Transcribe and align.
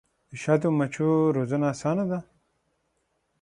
د 0.29 0.31
شاتو 0.43 0.67
مچیو 0.77 1.13
روزنه 1.35 1.65
اسانه 1.73 2.03
ده؟ 2.11 2.19